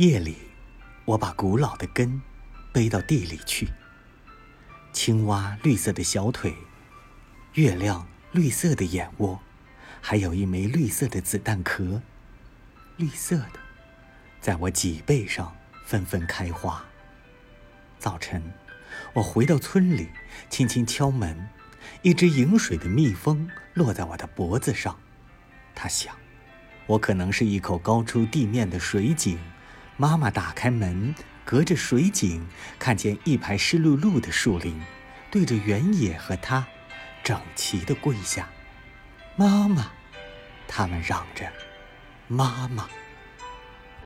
[0.00, 0.34] 夜里，
[1.04, 2.22] 我把古老的根
[2.72, 3.68] 背到地里去。
[4.94, 6.54] 青蛙绿色的小腿，
[7.52, 9.38] 月亮绿色的眼窝，
[10.00, 12.00] 还有一枚绿色的子弹壳，
[12.96, 13.60] 绿色的，
[14.40, 15.54] 在我脊背上
[15.84, 16.82] 纷纷开花。
[17.98, 18.42] 早晨，
[19.12, 20.08] 我回到村里，
[20.48, 21.46] 轻轻敲门，
[22.00, 24.98] 一只饮水的蜜蜂落在我的脖子上。
[25.74, 26.16] 他想，
[26.86, 29.38] 我可能是一口高出地面的水井。
[30.00, 31.14] 妈妈打开门，
[31.44, 34.80] 隔着水井看见一排湿漉漉的树林，
[35.30, 36.66] 对着原野和他，
[37.22, 38.48] 整齐的跪下。
[39.36, 39.90] 妈妈，
[40.66, 41.52] 他们嚷着，
[42.28, 42.88] 妈妈。